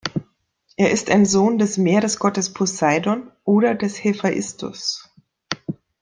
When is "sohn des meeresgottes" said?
1.27-2.51